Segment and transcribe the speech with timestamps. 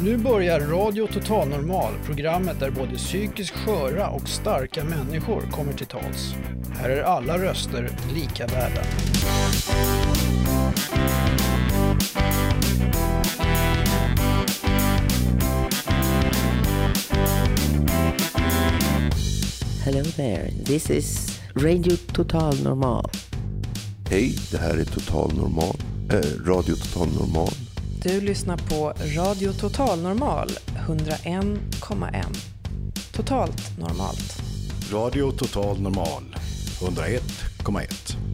[0.00, 5.86] Nu börjar Radio Total Normal, programmet där både psykiskt sköra och starka människor kommer till
[5.86, 6.34] tals.
[6.74, 8.82] Här är alla röster lika värda.
[19.84, 23.10] Hello there, this is Radio Total Normal.
[24.10, 25.76] Hej, det här är Total Normal,
[26.20, 27.48] Radio Total Normal.
[28.02, 30.48] Du lyssnar på Radio Total Normal
[30.88, 32.24] 101,1.
[33.12, 34.42] Totalt normalt.
[34.92, 36.36] Radio Total Normal
[36.80, 38.31] 101,1.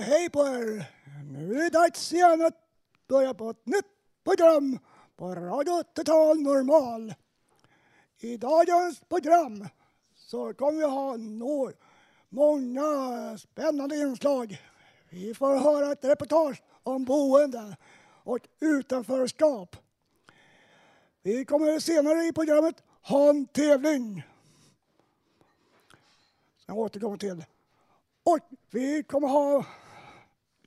[0.00, 0.84] Hej på er!
[1.32, 2.54] Nu är det dags igen att
[3.08, 3.84] börja på ett nytt
[4.24, 4.78] program
[5.16, 7.14] på Radio Total Normal.
[8.18, 9.68] I dagens program
[10.14, 11.72] så kommer vi ha några,
[12.28, 14.62] många spännande inslag.
[15.10, 17.76] Vi får höra ett reportage om boende
[18.24, 19.76] och utanförskap.
[21.22, 24.22] Vi kommer senare i programmet ha en tävling.
[26.56, 27.44] Som jag återkommer till.
[28.22, 28.38] Och
[28.70, 29.64] vi kommer ha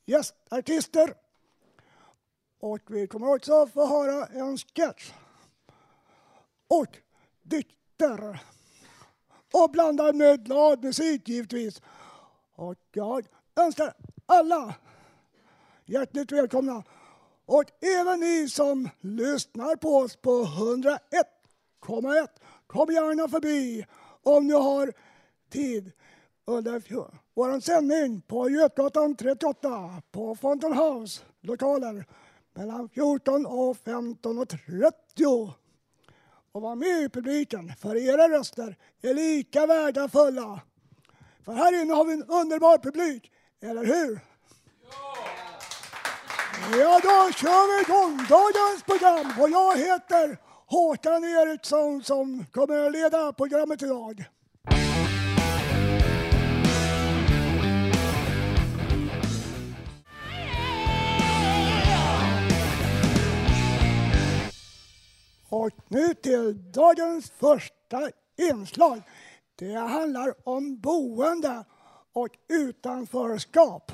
[0.10, 1.14] gästartister.
[2.60, 5.12] Och vi kommer också få höra en sketch.
[6.68, 6.98] Och
[7.42, 8.44] dikter.
[9.54, 11.82] Och blandad med glad musik givetvis.
[12.56, 13.94] Och jag önskar
[14.26, 14.76] alla
[15.86, 16.84] hjärtligt välkomna.
[17.46, 22.28] Och även ni som lyssnar på oss på 101,1.
[22.68, 23.86] Kom gärna förbi
[24.24, 24.94] om ni har
[25.50, 25.92] tid
[26.50, 26.84] under
[27.34, 32.06] vår sändning på Götgatan 38 på Fountain House lokaler
[32.54, 35.54] mellan 14 och 15.30.
[36.52, 40.62] Och var med i publiken, för era röster är lika värdefulla.
[41.46, 44.20] För här inne har vi en underbar publik, eller hur?
[46.80, 52.92] Ja, då kör vi igång dagens program och jag heter Håkan Eriksson som kommer att
[52.92, 54.26] leda programmet idag.
[65.50, 68.10] Och nu till dagens första
[68.52, 69.02] inslag.
[69.56, 71.64] Det handlar om boende
[72.14, 73.92] och utanförskap.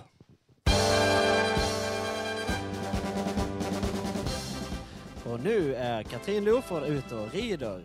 [5.25, 7.81] Och nu är Katrin Loford ute och rider.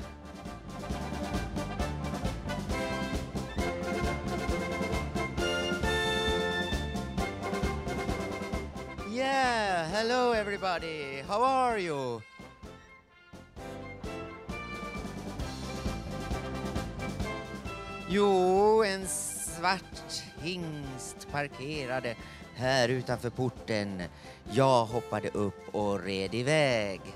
[9.13, 11.23] Yeah, hello everybody.
[11.29, 12.30] How are you?
[18.13, 22.15] Jo, en svart hingst parkerade
[22.55, 24.03] här utanför porten.
[24.53, 27.01] Jag hoppade upp och red iväg.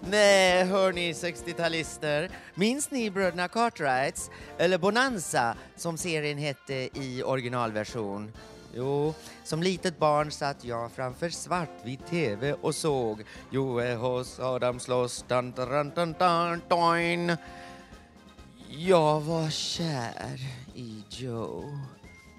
[0.00, 2.30] Nej, hörni 60-talister.
[2.54, 4.30] Minns ni bröderna Cartwrights?
[4.58, 8.32] Eller Bonanza, som serien hette i originalversion?
[8.78, 9.14] Jo,
[9.44, 15.52] som litet barn satt jag framför svartvit TV och såg Joe hos Adam slåss, dun,
[15.52, 17.36] dun, dun, dun, dun.
[18.68, 20.40] Jag var kär
[20.74, 21.78] i Joe.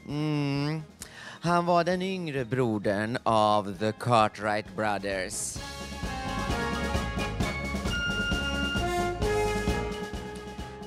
[0.08, 0.82] Mm.
[1.42, 5.58] Han var den yngre brodern av The Cartwright Brothers.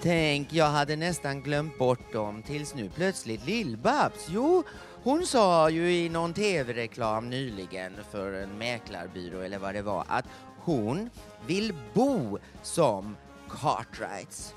[0.03, 4.65] Tänk, jag hade nästan glömt bort dem tills nu plötsligt Lill-Babs, jo,
[5.03, 10.25] hon sa ju i någon tv-reklam nyligen för en mäklarbyrå eller vad det var att
[10.59, 11.11] hon
[11.47, 13.17] vill bo som
[13.49, 14.55] Cartwrights.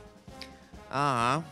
[0.92, 1.44] Ja,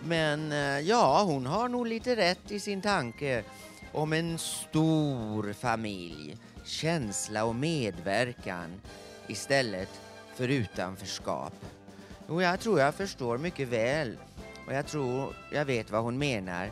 [0.00, 3.44] men eh, ja, hon har nog lite rätt i sin tanke
[3.92, 8.80] om en stor familj, känsla och medverkan
[9.26, 10.00] istället
[10.34, 11.54] för utanförskap.
[12.26, 14.16] Och jag tror jag förstår mycket väl
[14.66, 16.70] och jag tror jag vet vad hon menar.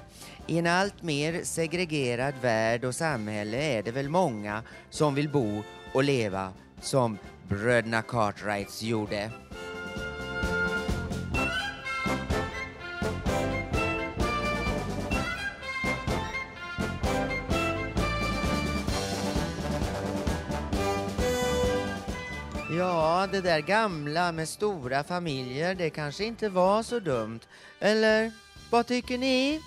[0.50, 5.62] I en allt mer segregerad värld och samhälle är det väl många som vill bo
[5.92, 7.18] och leva som
[7.48, 9.30] bröderna Cartwrights gjorde.
[22.78, 27.40] Ja, det där gamla med stora familjer, det kanske inte var så dumt.
[27.80, 28.32] Eller
[28.70, 29.60] vad tycker ni?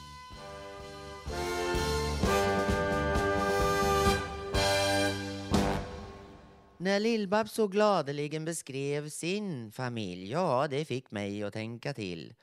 [6.81, 12.33] När Lillbab så gladeligen beskrev sin familj, ja, det fick mig att tänka till.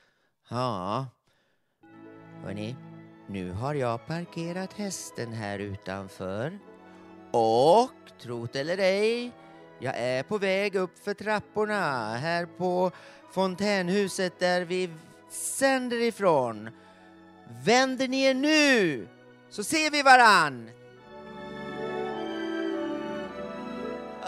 [0.50, 1.06] Ja,
[2.44, 2.76] hörni,
[3.29, 6.58] nu har jag parkerat hästen här utanför.
[7.32, 7.91] Och,
[8.23, 9.32] trot eller ej,
[9.81, 12.91] jag är på väg upp för trapporna här på
[13.31, 14.91] fontänhuset där vi
[15.31, 16.70] sänder ifrån.
[17.64, 19.08] Vänder ni er nu
[19.50, 20.70] så ser vi varann.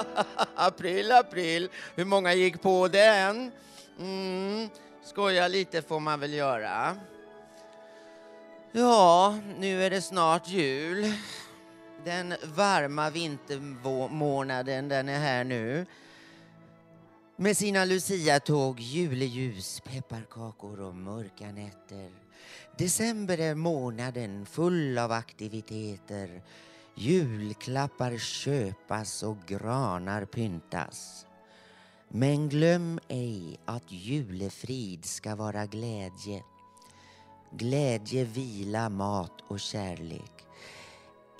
[0.55, 1.69] april, april.
[1.95, 3.53] Hur många gick på den?
[3.99, 4.69] Mm,
[5.03, 6.97] skoja lite får man väl göra.
[8.73, 11.13] Ja, nu är det snart jul.
[12.05, 15.87] Den varma vintermånaden, den är här nu.
[17.37, 22.20] Med sina Lucia-tåg, juleljus, pepparkakor och mörka nätter.
[22.79, 26.43] December är månaden full av aktiviteter.
[26.95, 31.27] Julklappar köpas och granar pyntas.
[32.09, 36.43] Men glöm ej att julefrid ska vara glädje.
[37.51, 40.47] Glädje, vila, mat och kärlek.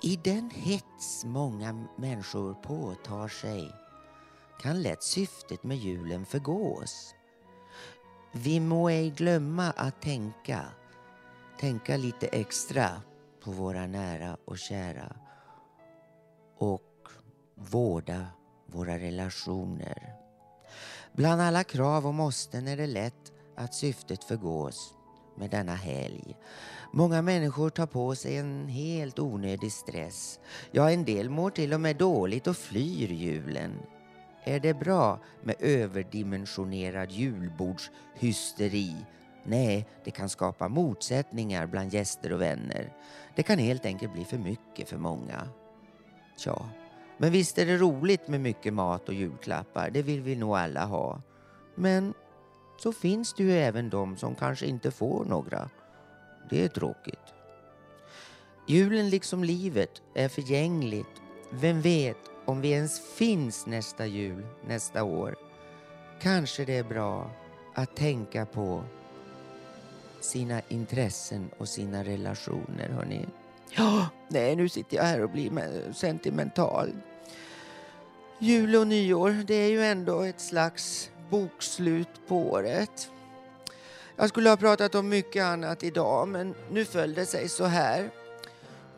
[0.03, 3.71] I den hets många människor påtar sig
[4.61, 7.15] kan lätt syftet med julen förgås.
[8.31, 10.65] Vi må ej glömma att tänka,
[11.61, 12.89] tänka lite extra
[13.43, 15.15] på våra nära och kära
[16.57, 17.07] och
[17.55, 18.25] vårda
[18.65, 20.13] våra relationer.
[21.13, 24.93] Bland alla krav och måsten är det lätt att syftet förgås
[25.37, 26.35] med denna helg.
[26.93, 30.39] Många människor tar på sig en helt onödig stress.
[30.71, 33.79] Ja, en del mår till och med dåligt och flyr julen.
[34.43, 38.95] Är det bra med överdimensionerad julbordshysteri?
[39.43, 42.93] Nej, det kan skapa motsättningar bland gäster och vänner.
[43.35, 45.47] Det kan helt enkelt bli för mycket för många.
[46.37, 46.69] Tja,
[47.17, 49.89] men visst är det roligt med mycket mat och julklappar.
[49.89, 51.21] Det vill vi nog alla ha.
[51.75, 52.13] Men
[52.77, 55.69] så finns det ju även de som kanske inte får några.
[56.49, 57.33] Det är tråkigt.
[58.67, 61.21] Julen liksom livet är förgängligt.
[61.51, 65.35] Vem vet om vi ens finns nästa jul, nästa år.
[66.21, 67.31] Kanske det är bra
[67.75, 68.83] att tänka på
[70.23, 73.25] sina intressen och sina relationer, hörni.
[73.69, 76.91] Ja, nej, nu sitter jag här och blir sentimental.
[78.39, 83.09] Jul och nyår, det är ju ändå ett slags bokslut på året.
[84.15, 88.09] Jag skulle ha pratat om mycket annat idag, men nu föll det sig så här.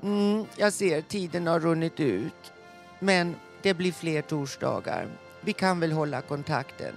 [0.04, 2.54] Mm, jag ser tiden har runnit ut,
[3.00, 5.18] men det blir fler torsdagar.
[5.42, 6.96] Vi kan väl hålla kontakten.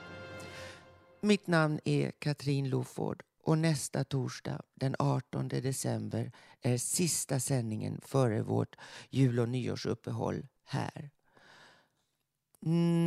[1.20, 8.43] Mitt namn är Katrin Loford och nästa torsdag den 18 december är sista sändningen före
[8.43, 8.76] vårt
[9.10, 11.10] jul och nyårsuppehåll här.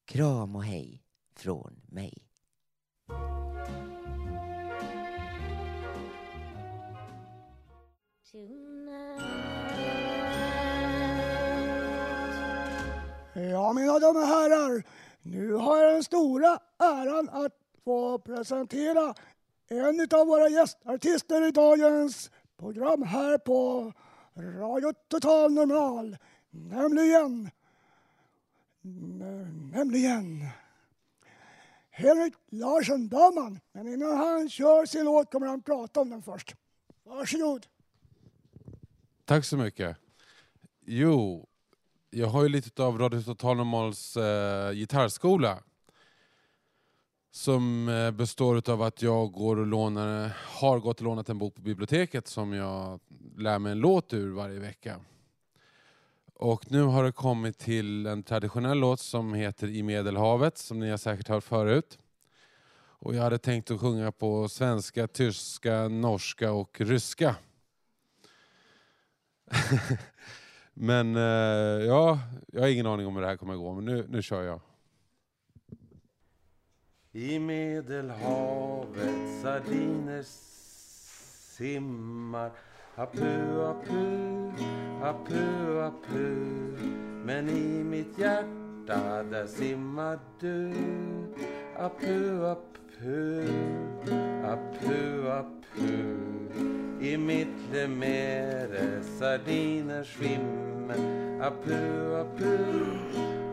[0.04, 1.02] Kram och hej
[1.34, 2.29] från mig.
[13.34, 14.82] Ja, mina damer och herrar,
[15.22, 17.52] nu har jag den stora äran att
[17.84, 19.14] få presentera
[19.68, 23.92] en av våra gästartister i dagens program här på
[24.36, 26.16] Radio Total Normal.
[26.50, 27.50] Nämligen,
[29.72, 30.46] nämligen
[32.00, 33.60] Henrik Larsson Böhman.
[33.72, 36.54] Men innan han kör sin låt kommer han prata om den först.
[37.04, 37.66] Varsågod.
[39.24, 39.96] Tack så mycket.
[40.86, 41.48] Jo,
[42.10, 45.58] jag har ju lite av Radio Total Normals eh, gitarrskola.
[47.32, 51.54] Som eh, består av att jag går och lånar, har gått och lånat en bok
[51.54, 53.00] på biblioteket som jag
[53.36, 55.00] lär mig en låt ur varje vecka.
[56.40, 60.90] Och nu har det kommit till en traditionell låt som heter I Medelhavet, som ni
[60.90, 61.98] har säkert hört förut.
[62.74, 67.36] Och jag hade tänkt att sjunga på svenska, tyska, norska och ryska.
[70.74, 71.22] Men eh,
[71.86, 74.22] ja, jag har ingen aning om hur det här kommer att gå, men nu, nu
[74.22, 74.60] kör jag.
[77.12, 80.24] I Medelhavet sardiner
[81.56, 82.50] simmar
[82.96, 86.36] Apu, apu, apu, apu
[87.24, 90.72] Men i mitt hjärta där simmar du.
[91.78, 93.42] Apu, apu,
[94.44, 95.92] apu, apu
[97.00, 100.98] I mitt lemere sardiner svimmer
[101.40, 101.74] Apu,
[102.14, 102.56] apu,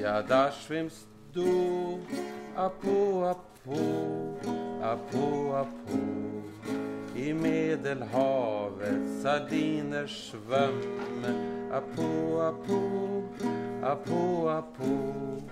[0.00, 2.00] ja da schwimmst du.
[2.56, 5.98] Apu, apu, Apo apo
[7.14, 10.80] I Medelhavet sardiner svöm
[11.70, 13.22] Apo, apo,
[13.82, 15.42] apo, apo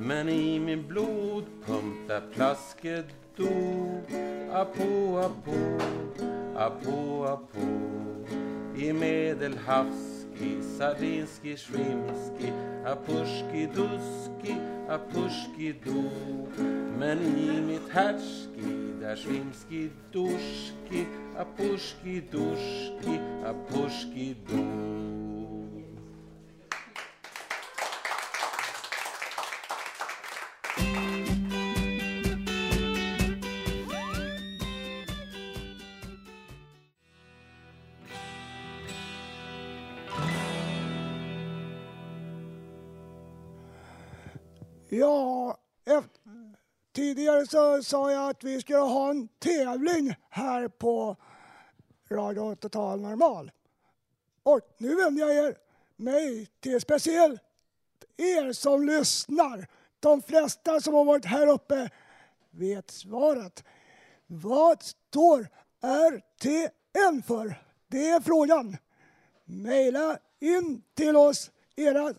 [0.00, 3.06] Men i min blodpump där plasket
[3.36, 4.04] dog.
[4.52, 5.56] Apo apo,
[6.56, 7.66] apo apo
[8.76, 8.92] I
[10.40, 12.52] Pushki, Sardinski, Shrimski,
[12.84, 14.56] a Pushki Duski,
[14.88, 16.10] a Pushki Du.
[16.98, 21.06] Men imit Herski, da Shrimski Duski,
[21.36, 21.44] a
[22.32, 23.52] Duski, a
[24.46, 25.19] Du.
[47.50, 51.16] Så sa jag att vi skulle ha en tävling här på
[52.10, 53.50] Radio Total Normal.
[54.42, 55.56] Och nu vänder jag er,
[55.96, 57.42] mig till speciellt
[58.16, 59.66] er som lyssnar.
[60.00, 61.90] De flesta som har varit här uppe
[62.50, 63.64] vet svaret.
[64.26, 65.48] Vad står
[65.82, 67.62] RTN för?
[67.88, 68.76] Det är frågan.
[69.44, 72.14] Maila in till oss era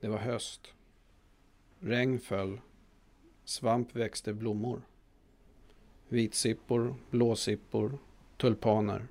[0.00, 0.74] Det var höst.
[1.80, 2.60] Regn föll.
[3.44, 4.82] Svamp växte blommor.
[6.08, 7.98] Vitsippor, blåsippor,
[8.36, 9.06] tulpaner.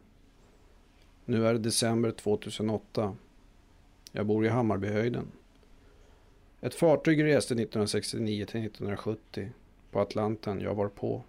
[1.26, 3.16] Nu är det december 2008.
[4.12, 5.32] Jag bor i Hammarbyhöjden.
[6.62, 9.52] Ett fartyg reste 1969 till 1970
[9.92, 11.24] på Atlanten jag var på.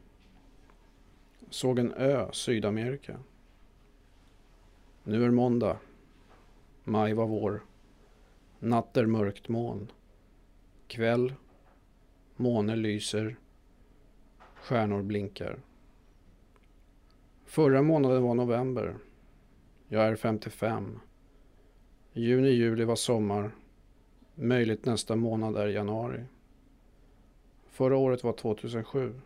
[1.50, 3.18] Såg en ö, Sydamerika.
[5.04, 5.76] Nu är måndag.
[6.84, 7.62] Maj var vår.
[8.58, 9.92] Natt är mörkt moln.
[10.86, 11.34] Kväll.
[12.36, 13.36] Måne lyser.
[14.54, 15.58] Stjärnor blinkar.
[17.44, 18.96] Förra månaden var november.
[19.88, 21.00] Jag är 55.
[22.12, 23.50] Juni, juli var sommar.
[24.42, 26.24] Möjligt nästa månad är januari.
[27.70, 29.20] Förra året var 2007.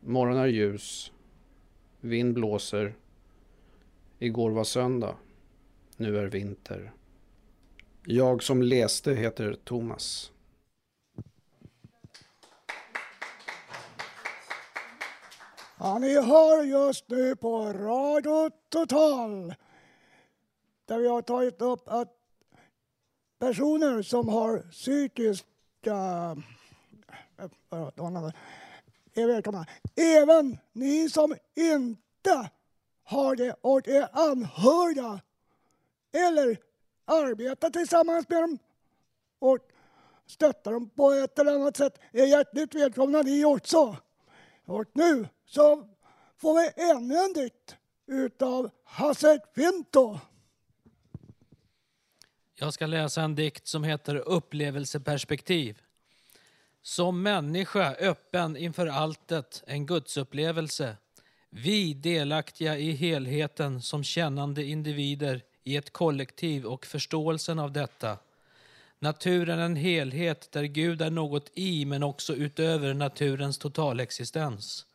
[0.00, 1.12] Morgonen är ljus.
[2.00, 2.94] Vind blåser.
[4.18, 5.16] Igår var söndag.
[5.96, 6.92] Nu är vinter.
[8.04, 10.32] Jag som läste heter Thomas.
[15.78, 19.54] Ja, ni hör just nu på Radio Total
[20.86, 22.15] där vi har tagit upp att
[23.38, 25.46] personer som har psykiska...
[27.36, 28.30] Eh, eh,
[29.14, 29.66] är välkomna.
[29.96, 32.50] Även ni som inte
[33.04, 35.20] har det och är anhöriga
[36.12, 36.58] eller
[37.04, 38.58] arbetar tillsammans med dem
[39.38, 39.58] och
[40.26, 43.96] stöttar dem på ett eller annat sätt är hjärtligt välkomna ni också.
[44.66, 45.88] Och nu så
[46.36, 47.76] får vi ännu en dikt
[48.06, 50.18] utav Hasse Kvinto.
[52.58, 55.80] Jag ska läsa en dikt som heter Upplevelseperspektiv.
[56.82, 60.96] Som människa öppen inför alltet, en gudsupplevelse.
[61.50, 68.18] Vi delaktiga i helheten som kännande individer i ett kollektiv och förståelsen av detta.
[68.98, 74.86] Naturen en helhet där Gud är något i men också utöver naturens totalexistens.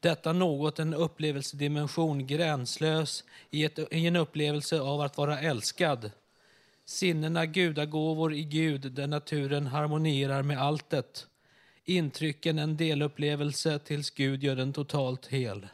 [0.00, 6.10] Detta något en upplevelsedimension gränslös i, ett, i en upplevelse av att vara älskad.
[6.92, 11.26] Sinnena gudagåvor i Gud där naturen harmonierar med alltet.
[11.84, 15.66] Intrycken en delupplevelse tills Gud gör den totalt hel.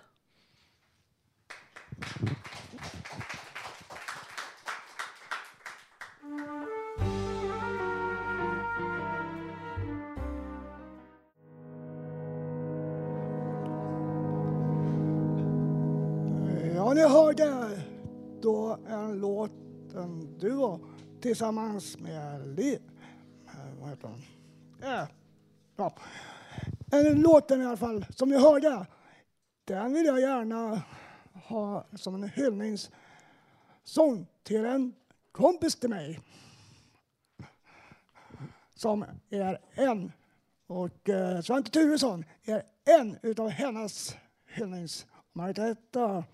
[16.75, 17.71] Ja, ni hörde
[18.43, 19.53] då en låt,
[19.95, 20.81] en duo
[21.21, 22.81] tillsammans med Liv.
[23.47, 24.23] Eh, vad heter hon?
[24.83, 25.09] Eh,
[25.77, 25.95] ja.
[26.93, 28.87] Eh, en låten i alla fall, som ni hörde,
[29.65, 30.83] den vill jag gärna
[31.33, 34.95] ha som en hyllningssång till en
[35.33, 36.21] kompis till mig.
[38.75, 40.13] Som är en,
[40.67, 45.07] och eh, Svante Turesson är en utav hennes hyllnings...
[45.33, 46.25] Margareta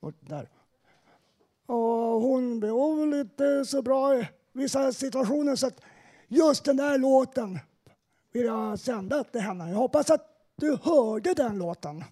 [0.00, 0.48] och där.
[1.70, 5.80] Och hon blev inte så bra i vissa situationer så att
[6.28, 7.58] just den där låten
[8.32, 9.70] vill jag sända till henne.
[9.70, 12.04] Jag hoppas att du hörde den låten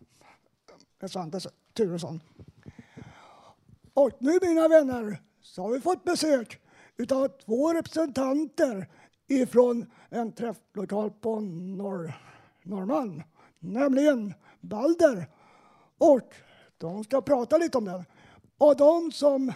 [1.01, 1.41] med Svante
[1.77, 2.21] Turesson.
[3.95, 6.61] Och nu mina vänner så har vi fått besök
[6.97, 8.87] utav två representanter
[9.29, 12.13] ifrån en träfflokal på Norr,
[12.63, 13.23] Norrmalm,
[13.59, 15.27] nämligen Balder.
[15.99, 16.35] Och
[16.79, 18.05] de ska prata lite om den.
[18.59, 19.53] Och de som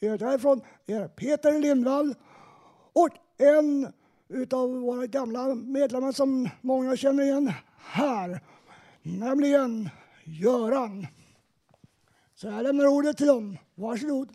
[0.00, 2.14] är därifrån är Peter Lindvall
[2.92, 3.08] och
[3.38, 3.92] en
[4.28, 8.40] utav våra gamla medlemmar som många känner igen här,
[9.02, 9.88] nämligen
[10.24, 11.06] Göran.
[12.34, 13.58] Så jag lämnar ordet till dem.
[13.74, 14.28] Varsågod.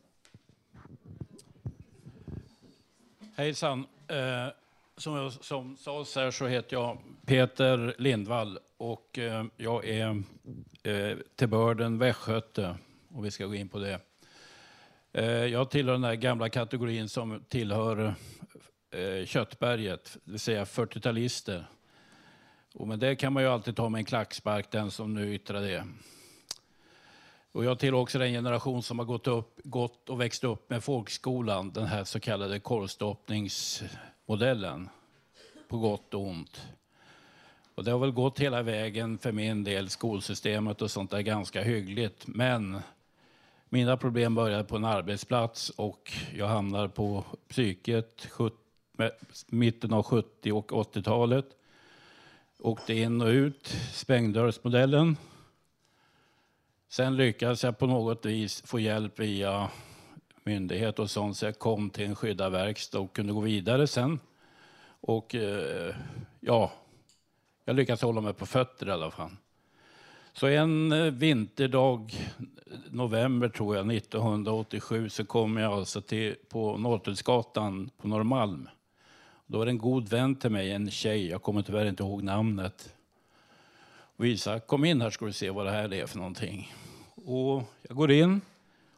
[3.35, 3.85] Hejsan.
[4.07, 4.53] Eh,
[4.97, 10.23] som, jag, som sades här så heter jag Peter Lindvall och eh, jag är
[10.83, 12.77] eh, till börden västgöte
[13.13, 13.99] och vi ska gå in på det.
[15.13, 18.15] Eh, jag tillhör den där gamla kategorin som tillhör
[18.91, 21.63] eh, köttberget, det vill säga 40-talister.
[22.73, 25.61] Och med det kan man ju alltid ta med en klackspark, den som nu yttrar
[25.61, 25.85] det.
[27.51, 30.83] Och jag tillhör också den generation som har gått, upp, gått och växt upp med
[30.83, 34.89] folkskolan, den här så kallade korvstoppningsmodellen,
[35.67, 36.61] på gott och ont.
[37.75, 41.61] Och det har väl gått hela vägen för min del, skolsystemet och sånt där, ganska
[41.61, 42.27] hyggligt.
[42.27, 42.81] Men
[43.73, 48.27] mina problem började på en arbetsplats och jag hamnade på psyket
[49.47, 51.45] mitten av 70 och 80-talet.
[52.59, 55.17] Åkte in och ut, spängdörrsmodellen.
[56.89, 59.69] Sen lyckades jag på något vis få hjälp via
[60.43, 64.19] myndighet och sånt så jag kom till en skyddad verkstad och kunde gå vidare sen.
[64.85, 65.95] Och eh,
[66.39, 66.71] ja,
[67.65, 69.31] jag lyckades hålla mig på fötter i alla fall.
[70.33, 72.31] Så en eh, vinterdag,
[72.89, 78.69] november tror jag, 1987 så kom jag alltså till, på Norrtullsgatan på Norrmalm.
[79.45, 82.23] Då var det en god vän till mig, en tjej, jag kommer tyvärr inte ihåg
[82.23, 82.95] namnet.
[84.15, 86.73] Och kom in här ska du se vad det här är för någonting.
[87.15, 88.41] Och jag går in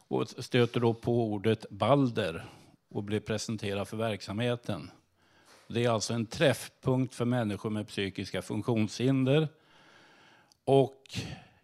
[0.08, 2.44] och stöter då på ordet Balder
[2.88, 4.90] och blir presenterad för verksamheten.
[5.68, 9.48] Det är alltså en träffpunkt för människor med psykiska funktionshinder.
[10.66, 11.18] Och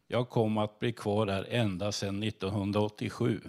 [0.06, 3.40] jag kom att bli kvar där ända sedan 1987.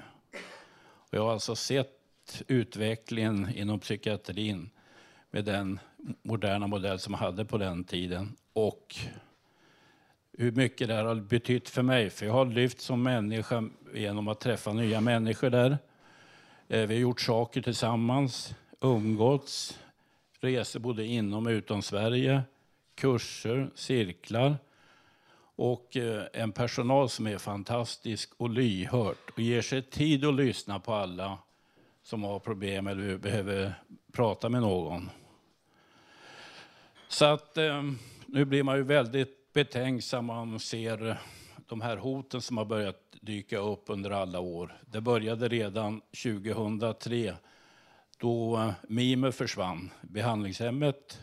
[0.86, 4.70] Och jag har alltså sett utvecklingen inom psykiatrin
[5.32, 5.80] med den
[6.22, 8.36] moderna modell som man hade på den tiden.
[8.54, 8.96] Och
[10.38, 12.10] hur mycket det har betytt för mig.
[12.10, 15.78] För jag har lyft som människa genom att träffa nya människor där.
[16.68, 19.80] Eh, vi har gjort saker tillsammans, umgåtts,
[20.40, 22.42] resor både inom och utom Sverige,
[22.96, 24.58] kurser, cirklar
[25.56, 30.80] och eh, en personal som är fantastisk och lyhört och ger sig tid att lyssna
[30.80, 31.38] på alla
[32.04, 33.74] som har problem eller behöver
[34.12, 35.10] prata med någon.
[37.08, 37.84] Så att eh,
[38.26, 41.18] nu blir man ju väldigt betänksam om man ser
[41.68, 44.82] de här hoten som har börjat dyka upp under alla år.
[44.86, 47.34] Det började redan 2003
[48.18, 51.20] då eh, Mime försvann, behandlingshemmet,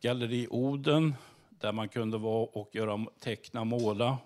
[0.00, 1.14] Galleri Oden
[1.60, 4.18] där man kunde vara och göra, teckna, måla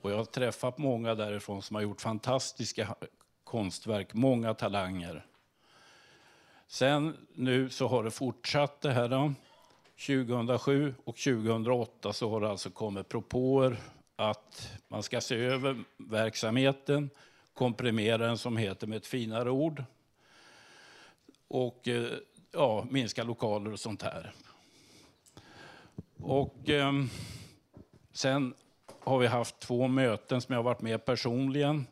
[0.00, 2.94] Och jag har träffat många därifrån som har gjort fantastiska
[3.44, 5.26] konstverk, många talanger.
[6.66, 9.08] Sen nu så har det fortsatt det här.
[9.08, 9.32] Då.
[10.06, 13.76] 2007 och 2008 så har det alltså kommit propåer
[14.16, 17.10] att man ska se över verksamheten,
[17.54, 19.84] komprimera den som heter med ett finare ord
[21.48, 22.12] och eh,
[22.52, 24.32] ja, minska lokaler och sånt här.
[26.22, 26.92] Och eh,
[28.12, 28.54] sen
[29.00, 31.86] har vi haft två möten som jag har varit med personligen.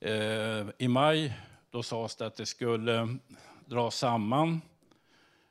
[0.00, 1.32] Eh, I maj
[1.70, 3.16] då sades det att det skulle
[3.66, 4.60] dra samman.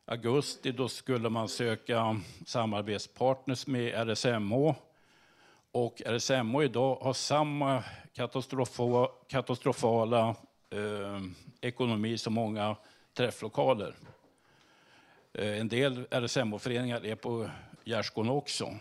[0.05, 4.73] Augusti då skulle man söka samarbetspartners med RSMH.
[5.71, 10.35] Och RSMH idag har samma katastrofa, katastrofala
[10.69, 11.21] eh,
[11.61, 12.75] ekonomi som många
[13.13, 13.95] träfflokaler.
[15.37, 17.49] Eh, en del RSMH-föreningar är på
[17.85, 18.75] gärdsgården också,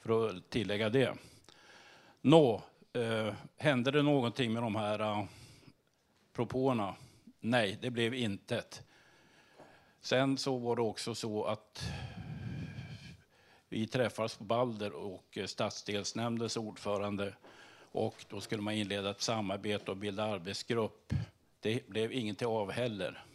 [0.00, 1.14] för att tillägga det.
[2.20, 2.62] Nå,
[2.92, 5.24] eh, hände det någonting med de här eh,
[6.32, 6.94] propåerna?
[7.40, 8.82] Nej, det blev intet.
[10.00, 11.90] Sen så var det också så att
[13.68, 17.34] vi träffades på Balder och eh, stadsdelsnämndens ordförande
[17.92, 21.12] och då skulle man inleda ett samarbete och bilda arbetsgrupp.
[21.60, 23.25] Det blev ingenting av heller.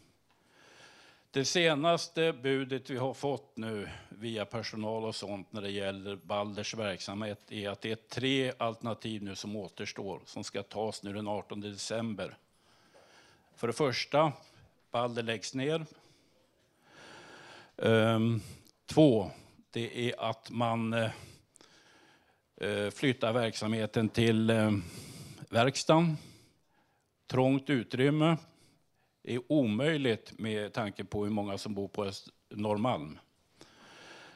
[1.33, 6.73] Det senaste budet vi har fått nu via personal och sånt när det gäller Balders
[6.73, 11.27] verksamhet är att det är tre alternativ nu som återstår som ska tas nu den
[11.27, 12.37] 18 december.
[13.55, 14.33] För det första,
[14.91, 15.85] Balder läggs ner.
[17.75, 18.41] Um,
[18.85, 19.31] två,
[19.71, 24.77] det är att man uh, flyttar verksamheten till uh,
[25.49, 26.17] verkstaden.
[27.27, 28.37] Trångt utrymme
[29.23, 32.11] är omöjligt med tanke på hur många som bor på
[32.49, 33.19] Norrmalm.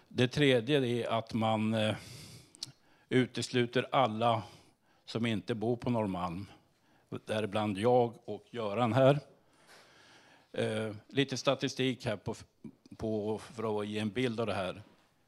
[0.08, 1.96] Det tredje är att man eh,
[3.10, 4.44] utesluter alla
[5.06, 6.46] som inte bor på Norrmalm
[7.26, 9.20] däribland jag och Göran här.
[10.52, 12.36] Eh, lite statistik här på,
[12.98, 14.82] på, för att ge en bild av det här.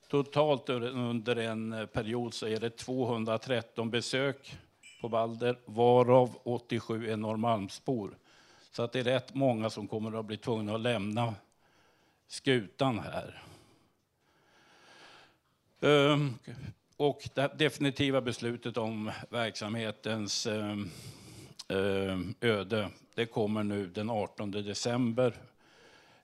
[0.07, 4.57] Totalt under en eh, period så är det 213 besök
[5.01, 8.17] på Balder, varav 87 är Norrmalmsbor.
[8.71, 11.35] Så att det är rätt många som kommer att bli tvungna att lämna
[12.27, 13.43] skutan här.
[15.81, 16.33] Ehm,
[16.97, 20.89] och det definitiva beslutet om verksamhetens ehm,
[21.67, 22.89] ehm, öde.
[23.15, 25.33] Det kommer nu den 18 december.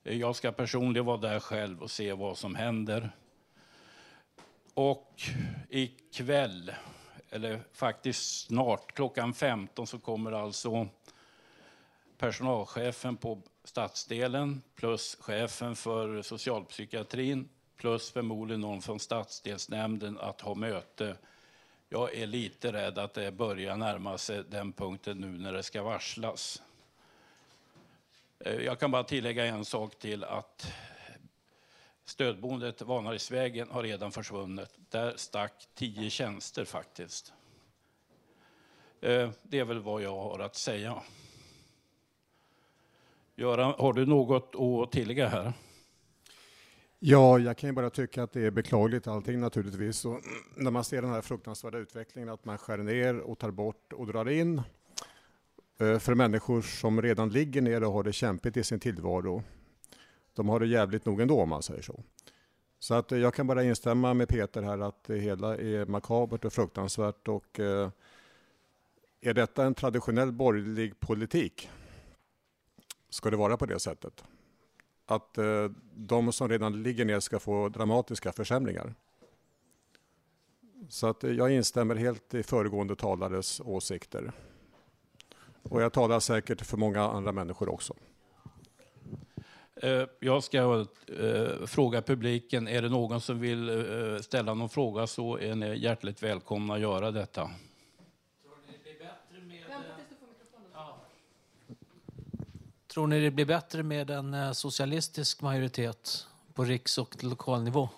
[0.02, 3.10] Jag ska personligen vara där själv och se vad som händer.
[4.74, 5.22] Och
[5.68, 6.72] ikväll,
[7.30, 10.88] eller faktiskt snart, klockan 15 så kommer alltså
[12.18, 21.16] personalchefen på stadsdelen plus chefen för socialpsykiatrin plus förmodligen någon från stadsdelsnämnden att ha möte
[21.94, 25.82] jag är lite rädd att det börjar närma sig den punkten nu när det ska
[25.82, 26.62] varslas.
[28.38, 30.72] Eh, jag kan bara tillägga en sak till att
[32.04, 34.70] stödboendet Vanadisvägen har redan försvunnit.
[34.76, 37.32] Där stack tio tjänster faktiskt.
[39.00, 41.02] Eh, det är väl vad jag har att säga.
[43.36, 45.52] Göran, har du något att tillägga här?
[46.98, 50.04] Ja, jag kan ju bara tycka att det är beklagligt allting naturligtvis.
[50.04, 50.20] Och
[50.56, 54.06] när man ser den här fruktansvärda utvecklingen att man skär ner och tar bort och
[54.06, 54.62] drar in
[55.78, 59.42] eh, för människor som redan ligger ner och har det kämpigt i sin tillvaro.
[60.34, 62.02] De har det jävligt nog ändå om man säger så.
[62.78, 66.44] Så att eh, jag kan bara instämma med Peter här att det hela är makabert
[66.44, 67.90] och fruktansvärt och eh,
[69.20, 71.68] är detta en traditionell borgerlig politik?
[73.14, 74.24] Ska det vara på det sättet?
[75.06, 78.94] att eh, de som redan ligger ner ska få dramatiska försämringar.
[80.88, 84.32] Så att eh, jag instämmer helt i föregående talares åsikter.
[85.62, 87.94] Och jag talar säkert för många andra människor också.
[89.76, 90.86] Eh, jag ska
[91.18, 95.78] eh, fråga publiken, är det någon som vill eh, ställa någon fråga så är ni
[95.78, 97.50] hjärtligt välkomna att göra detta.
[102.94, 107.88] Tror ni det blir bättre med en eh, socialistisk majoritet på riks och lokalnivå?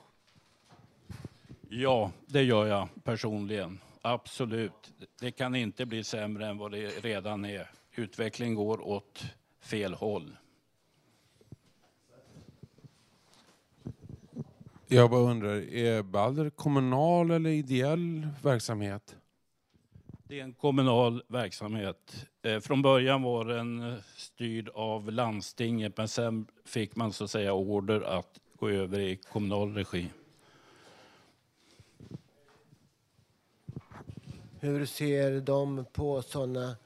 [1.68, 3.80] Ja, det gör jag personligen.
[4.02, 4.92] Absolut.
[5.20, 7.70] Det kan inte bli sämre än vad det redan är.
[7.94, 9.24] Utvecklingen går åt
[9.61, 10.37] fel håll.
[14.87, 19.16] Jag bara undrar, är Balder kommunal eller ideell verksamhet?
[20.28, 22.26] Det är en kommunal verksamhet.
[22.42, 27.30] Eh, från början var den eh, styrd av landstinget men sen fick man så att
[27.30, 30.08] säga order att gå över i kommunal regi.
[34.66, 36.76] hur ser de på sådana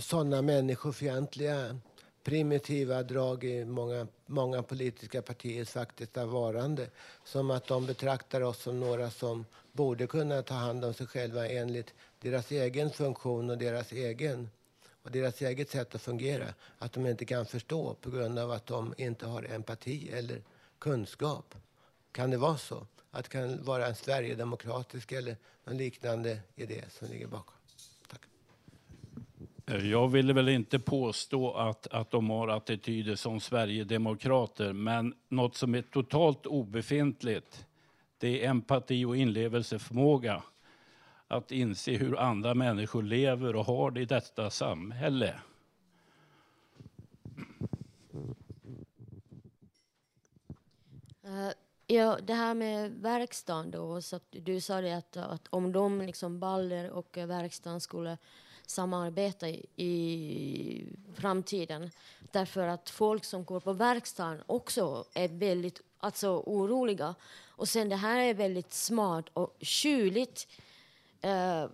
[0.00, 1.78] såna människofientliga
[2.22, 6.90] primitiva drag i många, många politiska partiers faktiska varande.
[7.24, 11.48] Som att de betraktar oss som några som borde kunna ta hand om sig själva
[11.48, 14.50] enligt deras egen funktion och deras egen
[15.02, 16.54] och deras eget sätt att fungera.
[16.78, 20.42] Att de inte kan förstå på grund av att de inte har empati eller
[20.78, 21.54] kunskap.
[22.12, 22.86] Kan det vara så?
[23.10, 27.54] Att det kan vara en sverigedemokratisk eller någon liknande idé som ligger bakom?
[29.66, 35.56] Eh, jag vill väl inte påstå att, att de har attityder som Sverigedemokrater, men något
[35.56, 37.66] som är totalt obefintligt,
[38.18, 40.42] det är empati och inlevelseförmåga.
[41.28, 45.34] Att inse hur andra människor lever och har det i detta samhälle.
[51.26, 51.50] Uh,
[51.86, 56.40] ja, det här med verkstaden då, så du sa det att, att om de, liksom
[56.40, 58.18] Baller och eh, verkstaden skulle
[58.66, 61.90] samarbeta i, framtiden.
[62.32, 67.14] Därför att folk som går på verkstaden också är väldigt alltså, oroliga.
[67.48, 70.46] Och sen det här är väldigt smart och kyligt
[71.20, 71.66] eh,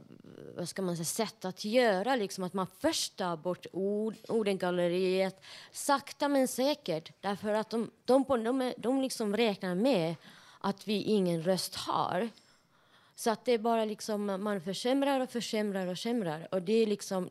[0.57, 2.17] vad ska man säga, sätt att göra.
[2.17, 5.41] Liksom att man först tar bort ord, ordengalleriet
[5.73, 7.13] sakta men säkert.
[7.21, 10.15] Därför att de, de, de, de liksom räknar med
[10.61, 12.29] att vi ingen röst har.
[13.19, 16.49] Så att det är bara liksom, man försämrar och försämrar och försämrar.
[16.51, 17.31] Och det, är liksom,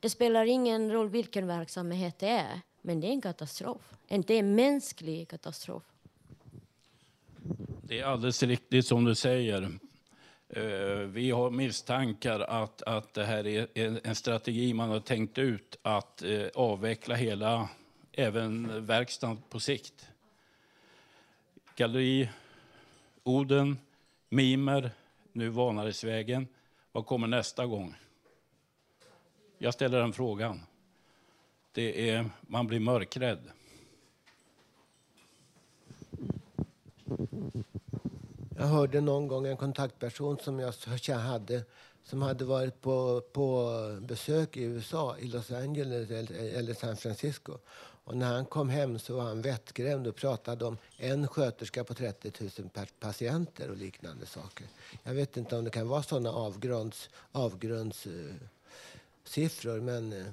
[0.00, 3.92] det spelar ingen roll vilken verksamhet det är, men det är en katastrof.
[4.08, 5.82] Det är en mänsklig katastrof.
[7.82, 9.62] Det är alldeles riktigt som du säger.
[10.48, 10.62] Eh,
[10.98, 16.22] vi har misstankar att, att det här är en strategi man har tänkt ut att
[16.22, 17.68] eh, avveckla hela,
[18.12, 20.08] även verkstaden på sikt.
[21.76, 22.28] Galleri,
[23.22, 23.78] Oden,
[24.32, 24.90] Mimer,
[25.32, 26.48] nu Vanadisvägen.
[26.92, 27.94] Vad kommer nästa gång?
[29.58, 30.60] Jag ställer den frågan.
[31.72, 33.50] Det är, man blir mörkrädd.
[38.56, 41.64] Jag hörde någon gång en kontaktperson som jag hade
[42.04, 47.58] som hade varit på, på besök i USA, i Los Angeles eller San Francisco.
[48.10, 51.94] Och när han kom hem så var han vettskrämd och pratade om en sköterska på
[51.94, 52.50] 30 000
[53.00, 54.66] patienter och liknande saker.
[55.02, 60.26] Jag vet inte om det kan vara sådana avgrunds, avgrundssiffror uh, men uh,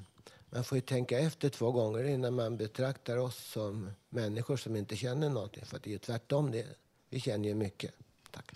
[0.50, 4.96] man får ju tänka efter två gånger innan man betraktar oss som människor som inte
[4.96, 5.66] känner någonting.
[5.66, 6.52] För det är ju tvärtom.
[6.52, 6.66] Det.
[7.10, 7.92] Vi känner ju mycket.
[8.32, 8.54] Tack.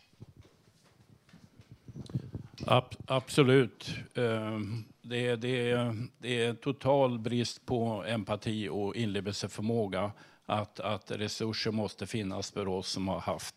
[2.67, 3.89] Ab absolut.
[4.15, 10.12] Ehm, det är, det, är, det är total brist på empati och inlevelseförmåga.
[10.45, 13.56] Att, att resurser måste finnas för oss som har haft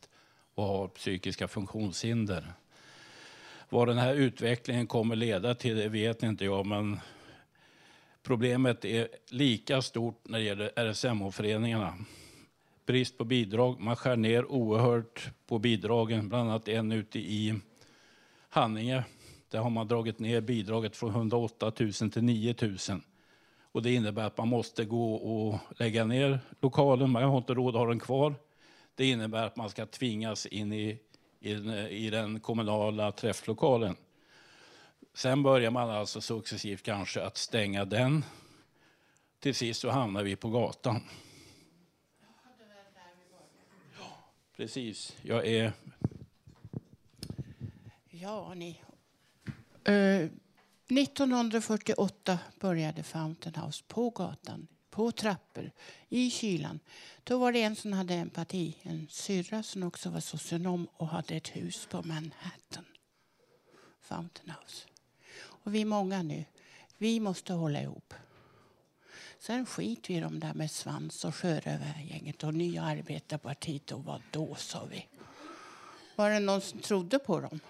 [0.55, 2.53] och har psykiska funktionshinder.
[3.69, 7.01] Vad den här utvecklingen kommer leda till det vet inte jag, men
[8.23, 11.95] problemet är lika stort när det gäller RSMH-föreningarna.
[12.87, 13.81] Brist på bidrag.
[13.81, 17.55] Man skär ner oerhört på bidragen, bland annat en ute i
[18.55, 19.05] Haninge
[19.49, 22.77] där har man dragit ner bidraget från 108 000 till 9 000.
[23.63, 27.11] Och det innebär att man måste gå och lägga ner lokalen.
[27.11, 28.35] Man har inte råd att ha den kvar.
[28.95, 30.99] Det innebär att man ska tvingas in i,
[31.41, 31.53] i,
[31.89, 33.97] i den kommunala träfflokalen.
[35.15, 38.25] Sen börjar man alltså successivt kanske att stänga den.
[39.41, 41.01] Till sist så hamnar vi på gatan.
[43.99, 45.17] Ja, precis.
[45.23, 45.73] Jag är...
[48.25, 48.81] Ja, ni.
[49.89, 50.31] Uh,
[50.99, 55.71] 1948 började Fountain House på gatan, på trappor,
[56.09, 56.81] i kylan.
[57.25, 61.35] Då var det en som hade empati, en syrra som också var socionom och hade
[61.37, 62.85] ett hus på Manhattan.
[64.01, 64.87] Fountain House.
[65.37, 66.45] Och vi är många nu.
[66.99, 68.15] Vi måste hålla ihop.
[69.39, 74.23] Sen skiter vi i de där med svans och sjörövargänget och Nya arbetarpartiet och vad
[74.31, 75.07] då, sa vi.
[76.17, 77.61] Var det någon som trodde på dem?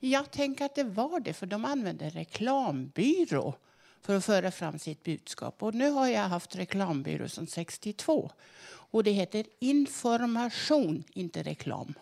[0.00, 3.54] Jag tänker att det var det, för de använde reklambyrå
[4.02, 5.62] för att föra fram sitt budskap.
[5.62, 8.30] Och nu har jag haft reklambyrå sedan 62.
[8.64, 11.94] Och det heter information, inte reklam.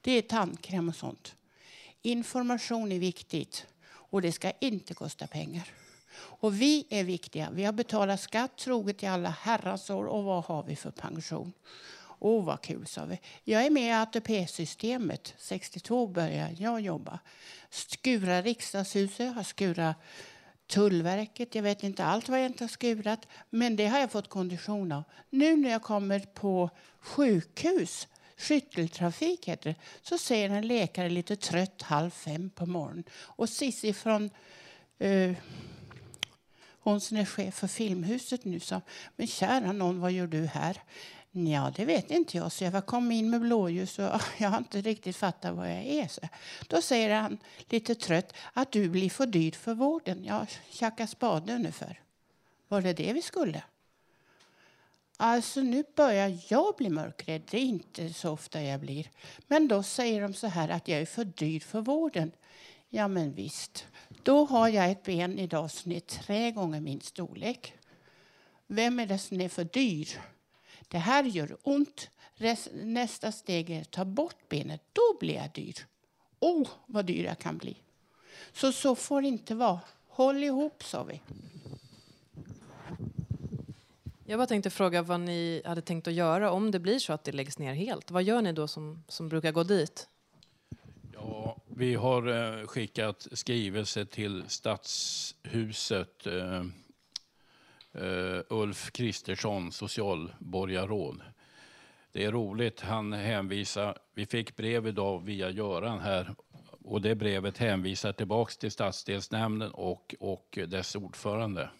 [0.00, 1.34] Det är tandkräm och sånt.
[2.02, 5.68] Information är viktigt och det ska inte kosta pengar.
[6.14, 7.48] Och vi är viktiga.
[7.52, 11.52] Vi har betalat skatt troget i alla herrans år och vad har vi för pension?
[12.24, 13.20] Åh, oh, vad kul, sa vi.
[13.44, 15.34] Jag är med i ATP-systemet.
[15.38, 17.18] 62 började jag jobba.
[17.70, 19.96] Skura riksdagshuset, har skurat
[20.66, 21.54] Tullverket.
[21.54, 24.92] Jag vet inte allt vad jag inte har skurat, men det har jag fått kondition
[24.92, 25.02] av.
[25.30, 29.76] Nu när jag kommer på sjukhus Skytteltrafik heter det.
[30.02, 33.04] Så säger en läkare lite trött halv fem på morgonen.
[33.12, 34.30] Och Cissi från
[34.98, 35.32] eh,
[36.82, 38.80] hon som är chef för Filmhuset nu sa,
[39.16, 40.82] men kära någon, vad gör du här?
[41.34, 44.80] Ja, det vet inte jag, så jag kom in med blåljus och jag har inte
[44.80, 46.08] riktigt fattat vad jag är.
[46.08, 46.20] Så.
[46.68, 50.24] Då säger han lite trött att du blir för dyr för vården.
[50.24, 52.00] Ja, tjacka spade ungefär.
[52.68, 53.62] Var det det vi skulle?
[55.16, 57.42] Alltså nu börjar jag bli mörkrädd.
[57.50, 59.10] Det är inte så ofta jag blir.
[59.46, 62.32] Men då säger de så här att jag är för dyr för vården.
[62.88, 63.86] Ja men visst.
[64.22, 67.74] Då har jag ett ben idag som är tre gånger min storlek.
[68.66, 70.08] Vem är det som är för dyr?
[70.92, 72.10] Det här gör ont.
[72.72, 74.80] Nästa steg är att ta bort benet.
[74.92, 75.74] Då blir jag dyr.
[76.40, 77.76] Oh, vad dyr jag kan bli.
[78.52, 79.80] Så så får det inte vara.
[80.08, 81.20] Håll ihop, sa vi.
[84.24, 87.24] Jag bara tänkte fråga vad ni hade tänkt att göra om det blir så att
[87.24, 88.10] det läggs ner helt.
[88.10, 90.08] Vad gör ni då som, som brukar gå dit?
[91.12, 92.26] Ja, vi har
[92.60, 96.26] eh, skickat skrivelse till Stadshuset.
[96.26, 96.64] Eh,
[97.94, 101.22] Eh, Ulf Kristersson, socialborgarråd.
[102.12, 106.34] Det är roligt, han hänvisar, vi fick brev idag via Göran här
[106.84, 111.70] och det brevet hänvisar tillbaks till stadsdelsnämnden och, och dess ordförande.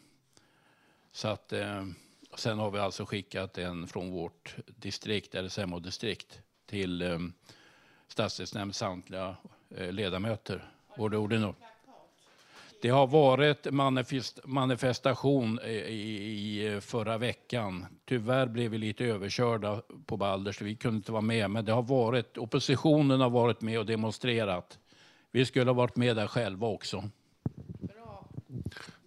[1.13, 1.85] Så att, eh,
[2.37, 7.19] sen har vi alltså skickat en från vårt distrikt, LSMH-distrikt, till eh,
[8.09, 9.37] stadsdelsnämndens samtliga
[9.71, 10.71] eh, ledamöter.
[10.97, 11.72] Både ordinarie
[12.83, 17.87] det har varit manifest, manifestation i, i, förra veckan.
[18.05, 21.51] Tyvärr blev vi lite överkörda på Balder så vi kunde inte vara med.
[21.51, 24.79] Men det har varit, oppositionen har varit med och demonstrerat.
[25.31, 27.05] Vi skulle ha varit med där själva också.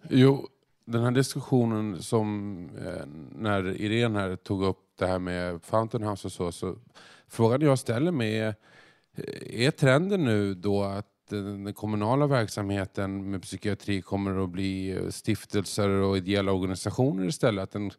[0.08, 0.48] Jo,
[0.84, 6.28] den här diskussionen som eh, när Irene här tog upp det här med Fountain House
[6.28, 6.76] och så, så
[7.28, 8.54] frågan jag ställer mig är,
[9.42, 16.16] är trenden nu då att den kommunala verksamheten med psykiatri kommer att bli stiftelser och
[16.16, 17.62] ideella organisationer istället.
[17.62, 17.90] Att den,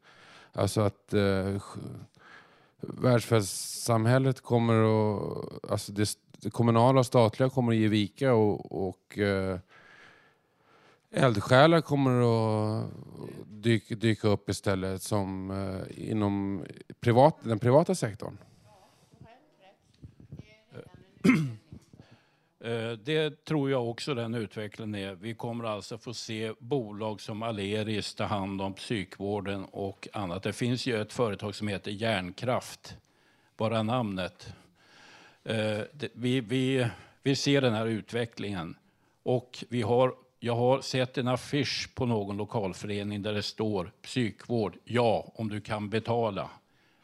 [0.53, 1.61] alltså att eh,
[2.79, 5.71] välfärdssamhället kommer att...
[5.71, 9.59] Alltså det, det, kommunala och statliga kommer att ge vika och, och eh,
[11.11, 12.89] eldsjälar kommer att
[13.47, 16.63] dyka, dyka upp istället som eh, inom
[16.99, 18.37] privat, den privata sektorn.
[21.23, 21.31] Eh,
[22.67, 25.15] Eh, det tror jag också den utvecklingen är.
[25.15, 30.43] Vi kommer alltså få se bolag som Aleris ta hand om psykvården och annat.
[30.43, 32.97] Det finns ju ett företag som heter Järnkraft,
[33.57, 34.53] bara namnet.
[35.43, 35.79] Eh,
[36.13, 36.87] vi, vi,
[37.23, 38.75] vi ser den här utvecklingen
[39.23, 44.77] och vi har, jag har sett en affisch på någon lokalförening där det står psykvård,
[44.83, 46.49] ja, om du kan betala.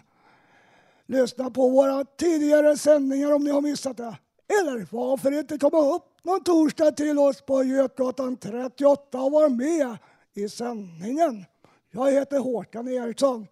[1.06, 4.18] lyssna på våra tidigare sändningar om ni har missat det.
[4.60, 9.96] Eller varför inte komma upp någon torsdag till oss på Götgatan 38 och vara med
[10.34, 11.44] i sändningen.
[11.90, 13.46] Jag heter Håkan Eriksson.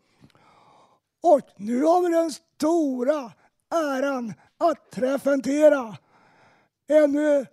[1.22, 3.32] Och nu har vi den stora
[3.74, 5.96] äran att presentera
[6.88, 7.46] ännu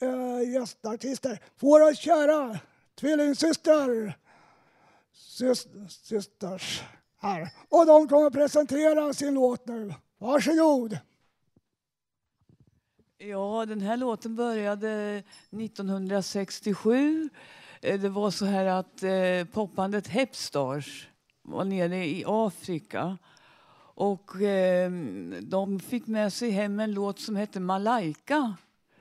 [0.00, 1.38] äh, gästartister.
[1.60, 2.58] Våra kära
[2.94, 4.18] tvillingsystrar.
[5.88, 6.82] Systers
[7.18, 7.48] här.
[7.68, 9.94] Och de kommer presentera sin låt nu.
[10.18, 10.98] Varsågod.
[13.18, 17.30] Ja, den här låten började 1967
[17.80, 21.08] Eh, det var så här att eh, popbandet Hepstars
[21.42, 23.18] var nere i Afrika.
[23.98, 24.90] Och eh,
[25.40, 28.54] de fick med sig hem en låt som hette Malaika.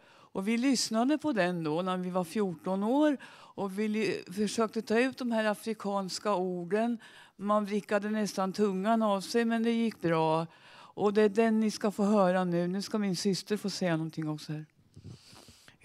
[0.07, 3.17] Och vi lyssnade på den då när vi var 14 år
[3.55, 6.97] och vi försökte ta ut de här afrikanska orden.
[7.35, 10.47] Man vrickade nästan tungan av sig men det gick bra.
[10.95, 12.67] Och det är den ni ska få höra nu.
[12.67, 14.65] Nu ska min syster få säga någonting också här.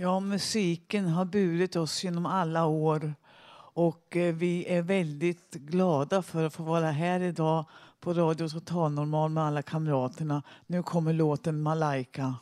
[0.03, 3.15] Ja, musiken har burit oss genom alla år
[3.75, 7.65] och eh, vi är väldigt glada för att få vara här idag
[8.01, 10.43] på Radio Total Normal med alla kamraterna.
[10.67, 12.35] Nu kommer låten Malaika.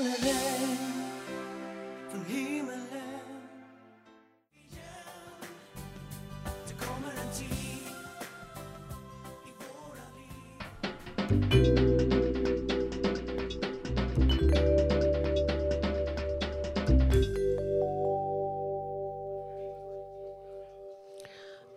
[0.00, 0.76] Faller regn
[2.10, 3.20] från himmelen.
[6.68, 7.92] Det kommer en tid
[9.46, 10.42] i våra liv.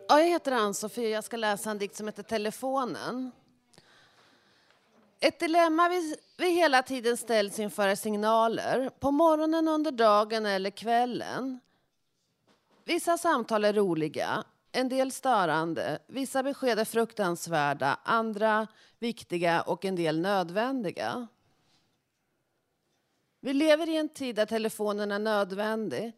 [0.07, 1.09] Ja, jag heter Ann-Sofie.
[1.09, 3.31] Jag ska läsa en dikt som heter Telefonen.
[5.19, 8.89] Ett dilemma vi, vi hela tiden ställs inför signaler.
[8.99, 11.59] På morgonen, under dagen eller kvällen.
[12.85, 15.99] Vissa samtal är roliga, en del störande.
[16.07, 18.67] Vissa besked är fruktansvärda, andra
[18.99, 21.27] viktiga och en del nödvändiga.
[23.41, 26.11] Vi lever i en tid där telefonen är nödvändig.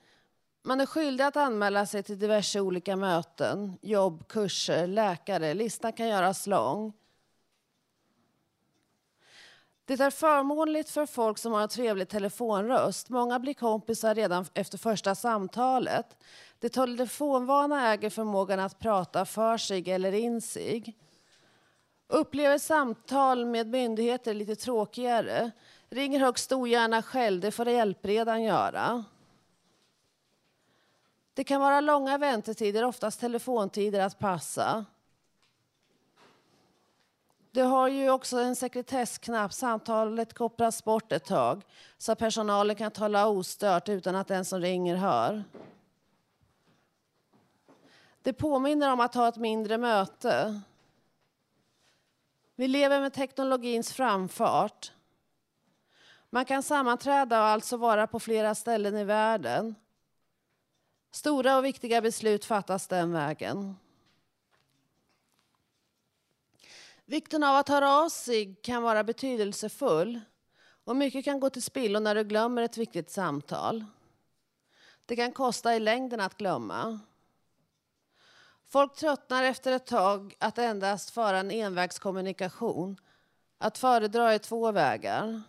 [0.63, 5.53] Man är skyldig att anmäla sig till diverse olika möten, jobb, kurser, läkare.
[5.53, 6.93] Listan kan göras lång.
[9.87, 13.09] Det är förmånligt för folk som har en trevlig telefonröst.
[13.09, 16.17] Många blir kompisar redan efter första samtalet.
[16.59, 20.95] Det telefonvana äger förmågan att prata för sig eller in sig.
[22.07, 25.51] Upplever samtal med myndigheter lite tråkigare.
[25.89, 29.03] Ringer högst ogärna själv, det får hjälpredan göra.
[31.33, 34.85] Det kan vara långa väntetider, oftast telefontider att passa.
[37.55, 39.53] Det har ju också en sekretessknapp.
[39.53, 41.63] Samtalet kopplas bort ett tag
[41.97, 45.43] så att personalen kan tala ostört utan att den som ringer hör.
[48.21, 50.61] Det påminner om att ha ett mindre möte.
[52.55, 54.91] Vi lever med teknologins framfart.
[56.29, 59.75] Man kan sammanträda och alltså vara på flera ställen i världen.
[61.11, 63.75] Stora och viktiga beslut fattas den vägen.
[67.05, 70.21] Vikten av att höra av sig kan vara betydelsefull
[70.83, 73.85] och mycket kan gå till spillo när du glömmer ett viktigt samtal.
[75.05, 76.99] Det kan kosta i längden att glömma.
[78.67, 82.97] Folk tröttnar efter ett tag att endast föra en envägskommunikation.
[83.57, 85.41] Att föredra är två vägar.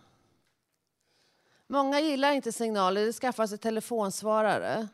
[1.67, 4.87] Många gillar inte signaler, de skaffar sig telefonsvarare.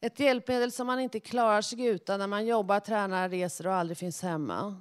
[0.00, 3.98] Ett hjälpmedel som man inte klarar sig utan när man jobbar, tränar, reser och aldrig
[3.98, 4.76] finns hemma.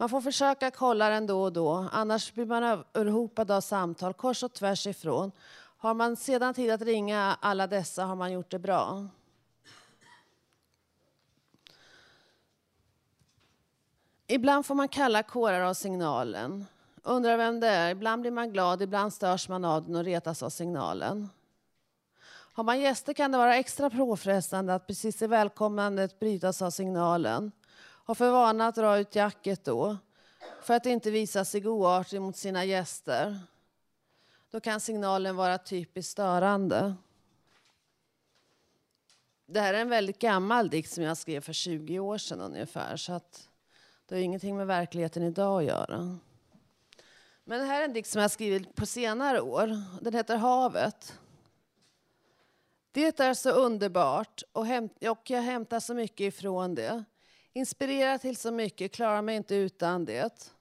[0.00, 4.42] Man får försöka kolla den då och då, annars blir man överhopad av samtal kors
[4.42, 5.32] och tvärs ifrån.
[5.78, 9.06] Har man sedan tid att ringa alla dessa har man gjort det bra.
[14.26, 16.66] Ibland får man kalla kårar av signalen.
[17.02, 17.90] Undrar vem det är.
[17.90, 21.28] Ibland blir man glad, ibland störs man av den och retas av signalen.
[22.52, 27.52] Har man gäster kan det vara extra påfrestande att precis i välkomnandet brytas av signalen.
[28.10, 29.96] Har för vana att dra ut jacket då,
[30.62, 33.40] för att inte visa sig oartig mot sina gäster.
[34.50, 36.94] Då kan signalen vara typiskt störande.
[39.46, 42.96] Det här är en väldigt gammal dikt som jag skrev för 20 år sedan ungefär.
[42.96, 43.48] Så att
[44.06, 46.18] det har ingenting med verkligheten idag att göra.
[47.44, 49.82] Men det här är en dikt som jag skrivit på senare år.
[50.00, 51.18] Den heter Havet.
[52.92, 54.66] Det är så underbart och,
[55.10, 57.04] och jag hämtar så mycket ifrån det.
[57.52, 60.52] Inspirera till så mycket, klarar mig inte utan det.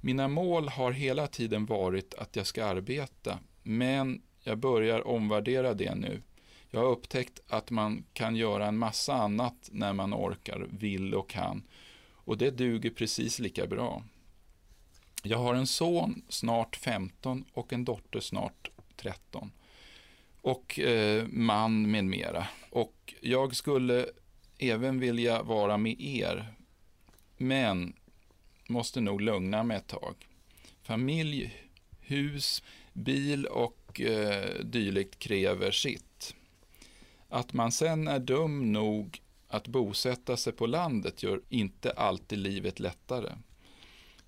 [0.00, 5.94] Mina mål har hela tiden varit att jag ska arbeta, men jag börjar omvärdera det
[5.94, 6.22] nu.
[6.70, 11.28] Jag har upptäckt att man kan göra en massa annat när man orkar, vill och
[11.30, 11.62] kan.
[12.12, 14.02] Och det duger precis lika bra.
[15.22, 19.50] Jag har en son, snart 15, och en dotter, snart 13
[20.46, 22.46] och eh, man med mera.
[22.70, 24.06] Och jag skulle
[24.58, 26.54] även vilja vara med er,
[27.36, 27.92] men
[28.68, 30.28] måste nog lugna mig ett tag.
[30.82, 31.54] Familj,
[32.00, 36.34] hus, bil och eh, dylikt kräver sitt.
[37.28, 42.80] Att man sen är dum nog att bosätta sig på landet gör inte alltid livet
[42.80, 43.32] lättare.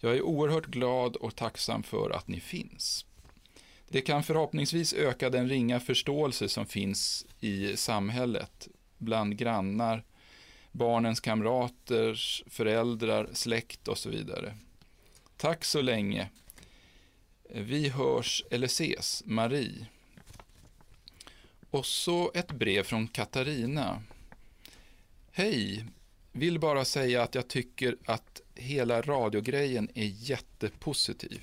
[0.01, 3.05] Jag är oerhört glad och tacksam för att ni finns.
[3.89, 8.69] Det kan förhoppningsvis öka den ringa förståelse som finns i samhället
[8.99, 10.05] bland grannar,
[10.73, 12.15] barnens kamrater,
[12.51, 14.55] föräldrar, släkt och så vidare.
[15.37, 16.29] Tack så länge.
[17.51, 19.87] Vi hörs eller ses, Marie.
[21.71, 24.03] Och så ett brev från Katarina.
[25.33, 25.85] Hej,
[26.33, 31.41] vill bara säga att jag tycker att hela radiogrejen är jättepositiv.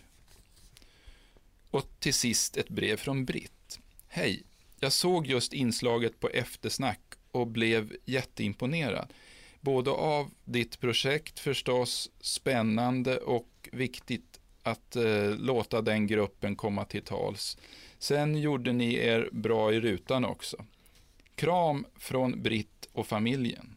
[1.75, 3.79] Och till sist ett brev från Britt.
[4.07, 4.43] Hej,
[4.79, 7.01] jag såg just inslaget på eftersnack
[7.31, 9.13] och blev jätteimponerad.
[9.61, 17.01] både av ditt projekt förstås, spännande och viktigt att eh, låta den gruppen komma till
[17.01, 17.57] tals.
[17.97, 20.65] Sen gjorde ni er bra i rutan också.
[21.35, 23.75] Kram från Britt och familjen.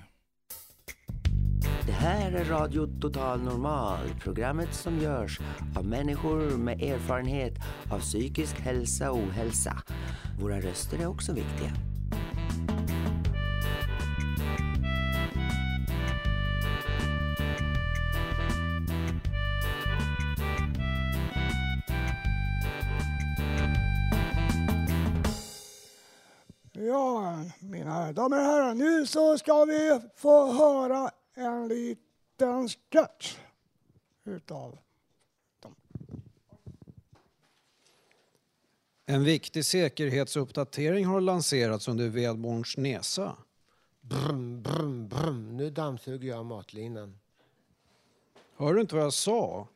[1.86, 5.40] Det här är Radio Total Normal, programmet som görs
[5.76, 7.54] av människor med erfarenhet
[7.92, 9.82] av psykisk hälsa och ohälsa.
[10.40, 11.72] Våra röster är också viktiga.
[26.86, 33.36] Ja, mina damer och herrar, nu så ska vi få höra en liten sketch
[34.24, 34.78] utav
[39.06, 43.36] En viktig säkerhetsuppdatering har lanserats under vedborns nesa.
[44.00, 45.56] Brum, brum, brum.
[45.56, 47.18] Nu dammsuger jag matlinan.
[48.56, 49.68] Hör du inte vad jag sa?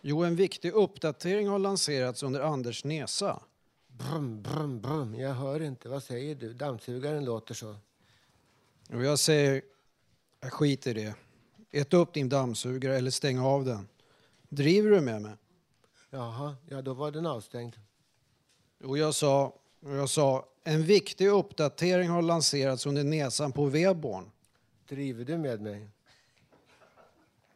[0.00, 3.42] Jo, en viktig uppdatering har lanserats under Anders nesa.
[4.00, 5.14] Brum, brum, brum.
[5.14, 5.88] Jag hör inte.
[5.88, 6.52] Vad säger du?
[6.52, 7.76] Dammsugaren låter så.
[8.88, 9.62] Och jag säger,
[10.40, 11.14] jag skiter i det.
[11.70, 13.88] Ät upp din dammsugare eller stäng av den.
[14.48, 15.32] Driver du med mig?
[16.10, 17.76] Jaha, ja då var den avstängd.
[18.84, 24.30] Och jag sa, och jag sa, en viktig uppdatering har lanserats under näsan på vedborn.
[24.88, 25.88] Driver du med mig?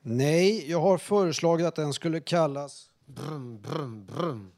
[0.00, 2.90] Nej, jag har föreslagit att den skulle kallas...
[3.06, 4.53] Brum, brum, brum.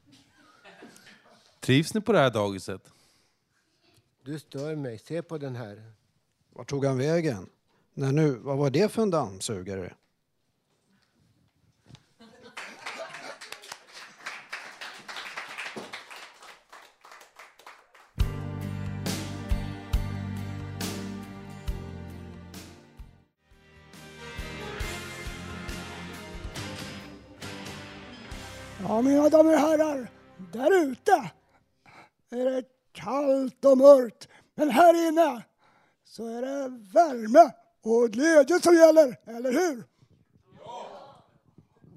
[1.60, 2.92] Trivs ni på det här dagiset?
[4.24, 4.98] Du stör mig.
[4.98, 5.92] Se på den här.
[6.50, 7.48] Var tog han vägen?
[7.94, 9.94] Nej nu, vad var det för en dammsugare?
[28.88, 30.10] Ja, mina damer och herrar,
[30.52, 31.30] där ute
[32.30, 34.28] är det kallt och mörkt.
[34.54, 35.42] Men här inne
[36.04, 37.52] så är det värme
[37.82, 39.84] och glädje som gäller, eller hur?
[40.64, 40.86] Ja!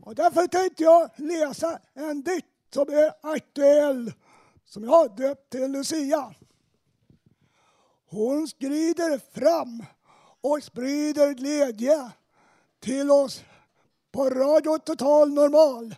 [0.02, 4.14] Och därför tänkte jag läsa en dikt som är aktuell,
[4.66, 6.34] som jag har döpt till Lucia.
[8.10, 9.84] Hon skrider fram
[10.42, 12.12] och sprider glädje
[12.80, 13.44] till oss
[14.12, 15.96] på Radio Total Normal.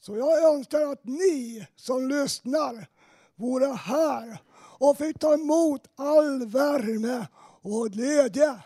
[0.00, 2.86] Så jag önskar att ni som lyssnar
[3.36, 4.38] vore här
[4.78, 7.26] och fick ta emot all värme
[7.62, 8.58] och glädje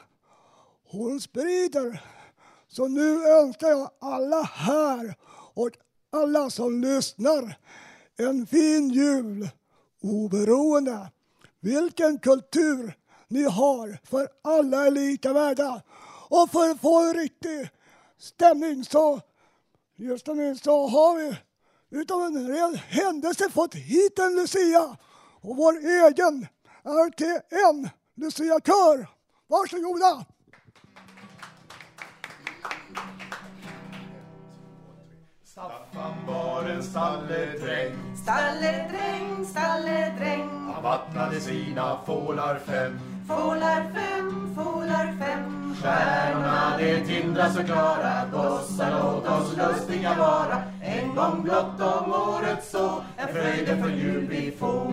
[0.91, 2.03] hon sprider.
[2.68, 5.14] Så nu önskar jag alla här
[5.55, 5.71] och
[6.11, 7.59] alla som lyssnar
[8.16, 9.49] en fin jul
[10.03, 11.11] oberoende
[11.61, 12.97] vilken kultur
[13.29, 15.83] ni har, för alla är lika värda.
[16.29, 17.68] Och för att få en riktig
[18.18, 19.21] stämning så
[20.01, 21.37] Just nu så har vi
[21.91, 24.97] utav en ren händelse fått hit en Lucia.
[25.41, 26.47] Och vår egen
[26.84, 29.09] RTN Lucia-kör.
[29.47, 30.24] Varsågoda!
[35.45, 38.16] Staffan var en stalledräng.
[38.22, 40.49] Stalledräng, stalledräng.
[40.74, 42.99] Han vattnade sina fålar fem.
[43.28, 48.26] Fålar fem, fålar fem Stjärnorna de tindra så klara.
[48.33, 50.62] Gossar låt oss lustiga vara.
[50.81, 54.93] En gång blott om året så En fröjde för jul vi får.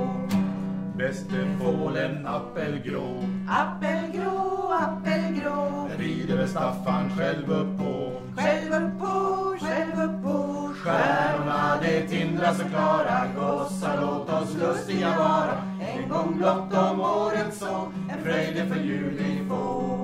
[0.97, 3.23] Bäste fålen appelgrå.
[3.49, 5.89] Appelgrå, appelgrå.
[5.97, 8.11] Rider väl Staffan själv upp på.
[8.41, 10.69] Själv upp på, själv upp på.
[10.75, 13.27] Stjärnorna de tindra så klara.
[13.35, 15.63] Gossar låt oss lustiga vara.
[15.79, 19.97] En gång blott om året så En fröjde för jul vi får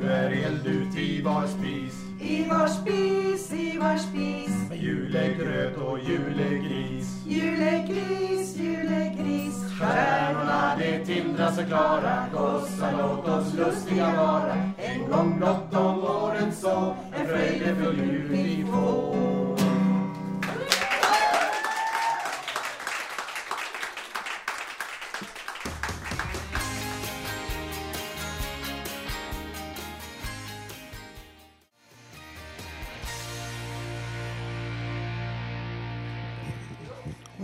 [0.00, 2.04] Du är eld ut i var spis.
[2.20, 4.68] I var spis, i var spis.
[4.68, 7.24] Med julegröt och julegris.
[7.26, 9.54] Julegris, julegris.
[9.78, 12.26] Stjärnorna de tindra så klara.
[12.32, 14.54] Gossar låt oss lustiga vara.
[14.76, 19.39] En gång blott om året så En fröjde för jul vi får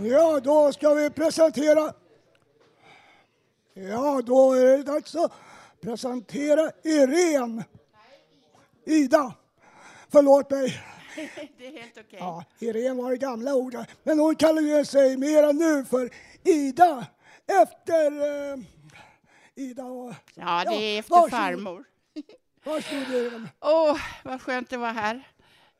[0.09, 1.93] Ja, då ska vi presentera
[3.73, 5.31] Ja, då är det dags att
[5.81, 7.63] presentera Irene.
[8.85, 9.33] Ida.
[10.09, 10.81] Förlåt mig.
[11.57, 12.19] Det är helt okej.
[12.19, 13.87] Ja, Irene var det gamla ordet.
[14.03, 16.09] Men hon kallar ju sig mera nu för
[16.43, 17.05] Ida.
[17.63, 18.11] Efter
[18.51, 18.59] eh,
[19.55, 20.13] Ida och...
[20.35, 21.31] Ja, det är efter varsågod.
[21.31, 21.83] farmor.
[22.63, 23.49] Varsågod Irene.
[23.61, 25.27] Åh, vad skönt det var här.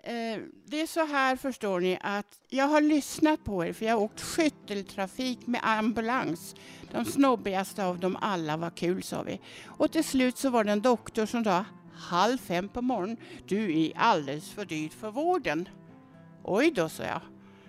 [0.08, 3.94] Eh, Det är så här förstår ni att jag har lyssnat på er för jag
[3.94, 6.56] har åkt skytteltrafik med ambulans.
[6.92, 9.40] De snobbigaste av dem alla, var kul sa vi.
[9.66, 13.82] Och till slut så var det en doktor som sa halv fem på morgonen, du
[13.82, 15.70] är alldeles för dyr för vården.
[16.44, 17.22] Oj då, sa jag.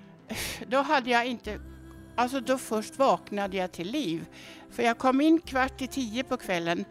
[0.69, 1.61] Då hade jag inte,
[2.17, 4.27] alltså då först vaknade jag till liv.
[4.71, 6.85] För jag kom in kvart i tio på kvällen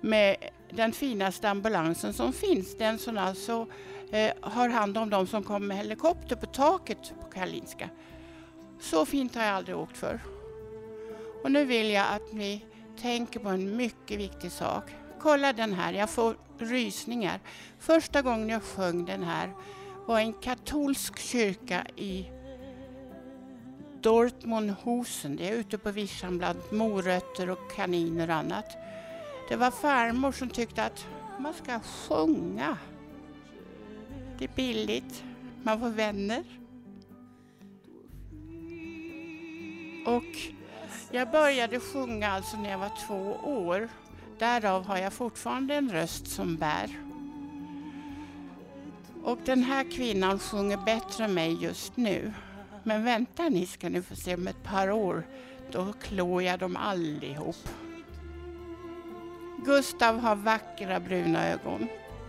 [0.00, 0.36] med
[0.70, 2.78] den finaste ambulansen som finns.
[2.78, 3.66] Den som alltså
[4.14, 7.88] eh, har hand om de som kommer med helikopter på taket på Karolinska.
[8.80, 10.20] Så fint har jag aldrig åkt för.
[11.42, 12.64] Och nu vill jag att ni
[13.00, 14.84] tänker på en mycket viktig sak.
[15.20, 17.40] Kolla den här, jag får rysningar.
[17.78, 19.52] Första gången jag sjöng den här
[20.06, 22.30] var i en katolsk kyrka i
[24.00, 25.36] Dortmundhusen.
[25.36, 28.76] Det är ute på vischan bland morötter och kaniner och annat.
[29.48, 31.06] Det var farmor som tyckte att
[31.38, 32.78] man ska sjunga.
[34.38, 35.24] Det är billigt,
[35.62, 36.44] man får vänner.
[40.06, 40.54] Och
[41.10, 43.88] jag började sjunga alltså när jag var två år.
[44.38, 46.90] Därav har jag fortfarande en röst som bär.
[49.22, 52.32] Och den här kvinnan sjunger bättre än mig just nu.
[52.82, 55.26] Men vänta ni ska ni få se om ett par år.
[55.70, 57.68] Då klår jag dem allihop.
[59.64, 61.88] Gustav har vackra bruna ögon.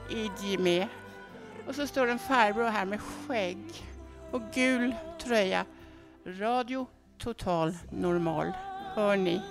[0.09, 0.87] Idje med.
[1.67, 3.57] Och så står en farbror här med skägg
[4.31, 5.65] och gul tröja.
[6.25, 6.87] Radio
[7.17, 8.51] Total Normal.
[8.95, 9.41] Hör ni?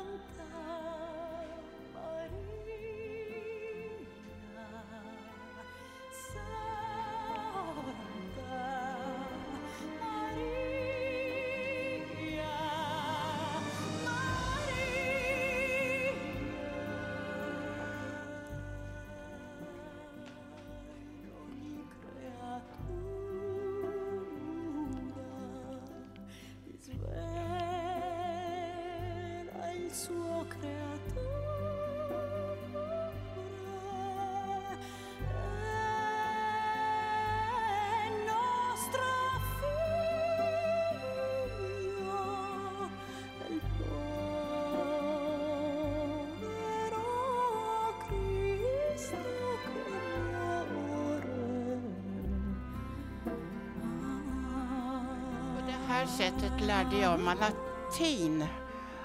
[56.75, 58.45] Lärde jag mig latin.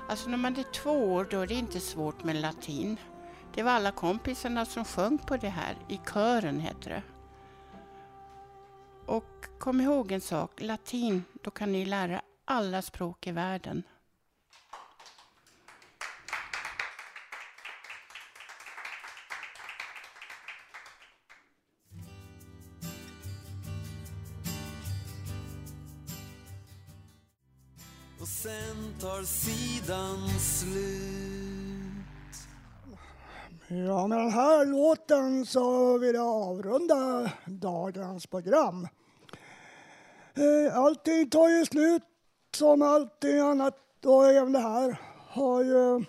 [0.07, 2.97] Alltså när man är två år då är det inte svårt med latin.
[3.53, 7.03] Det var alla kompisarna som sjöng på det här, i kören heter det.
[9.05, 13.84] Och kom ihåg en sak, latin, då kan ni lära alla språk i världen.
[29.02, 31.00] Tar sidan slut
[33.68, 38.88] Ja, med den här låten så vill jag avrunda dagens program.
[40.34, 42.04] Eh, allting tar ju slut
[42.56, 46.06] som allting annat och även det här har ju...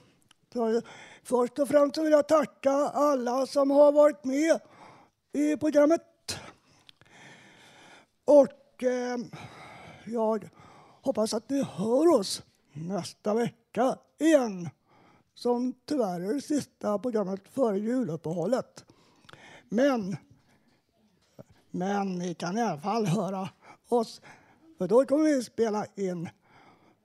[1.23, 4.61] Först och främst vill jag tacka alla som har varit med
[5.33, 6.39] i programmet.
[8.25, 9.19] Och eh,
[10.07, 10.49] jag
[11.03, 12.43] hoppas att ni hör oss
[12.89, 14.69] nästa vecka igen
[15.35, 18.85] som tyvärr är det sista programmet före juluppehållet.
[19.69, 20.17] Men,
[21.71, 23.49] men ni kan i alla fall höra
[23.89, 24.21] oss,
[24.79, 26.29] för då kommer vi spela in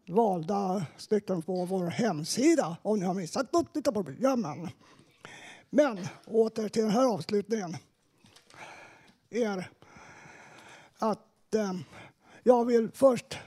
[0.07, 4.69] valda stycken på vår hemsida om ni har missat något av programmen.
[5.69, 7.77] Men åter till den här avslutningen.
[9.29, 9.69] Er,
[10.99, 11.73] att eh,
[12.43, 13.37] jag vill först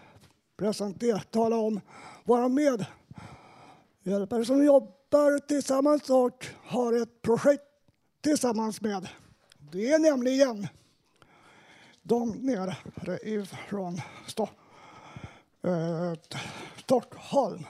[0.56, 1.80] presentera, tala om
[2.28, 7.64] våra medhjälpare som jobbar tillsammans och har ett projekt
[8.20, 9.08] tillsammans med.
[9.58, 10.68] Det är nämligen
[12.02, 12.76] de nere
[13.22, 14.42] ifrån Sto
[15.62, 16.12] eh,
[16.78, 17.64] Stockholm.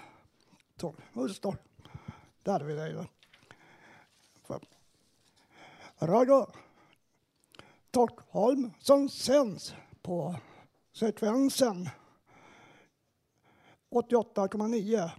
[0.78, 1.56] Sto-
[2.42, 3.06] Där är vi där.
[6.00, 6.46] Radio
[7.88, 10.34] Stockholm som sänds på
[10.92, 11.88] sekvensen
[13.90, 15.10] 88,9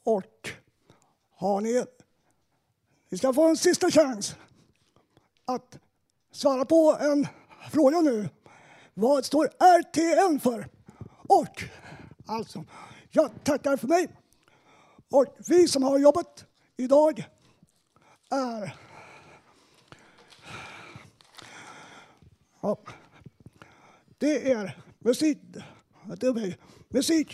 [0.03, 0.49] Och
[1.35, 1.85] har ni...
[3.09, 4.35] Ni ska få en sista chans
[5.45, 5.79] att
[6.31, 7.27] svara på en
[7.71, 8.29] fråga nu.
[8.93, 10.67] Vad står RTN för?
[11.27, 11.63] Och
[12.25, 12.65] alltså,
[13.11, 14.22] jag tackar för mig.
[15.13, 16.45] Och vi som har jobbet
[16.77, 17.25] idag
[18.31, 18.75] är...
[22.61, 22.77] Ja,
[24.17, 25.37] det är musik.
[26.17, 26.57] Det är
[26.89, 27.33] musikledare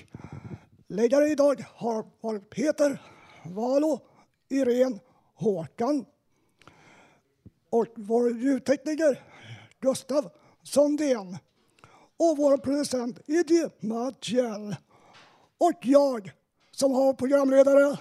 [0.87, 3.01] Musikläggare idag har varit Peter,
[3.45, 3.99] Valo,
[4.49, 4.99] Irene,
[5.33, 6.05] Håkan
[7.69, 9.23] och vår ljudtekniker
[9.79, 10.31] Gustav
[10.63, 11.37] Sondén
[12.17, 14.75] och vår producent Idje Matjell.
[15.57, 16.31] Och jag
[16.79, 17.97] som har programledare,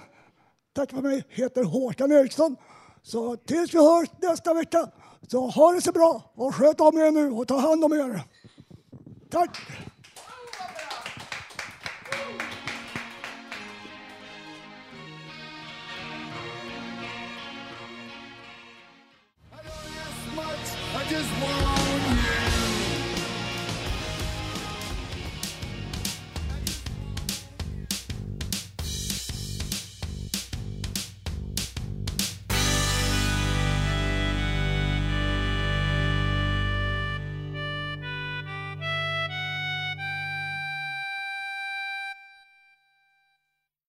[0.75, 2.55] tack för mig, heter Håkan Eriksson.
[3.01, 4.87] Så tills vi hörs nästa vecka,
[5.27, 8.21] så ha det så bra och sköt om er nu och ta hand om er.
[9.29, 9.57] Tack!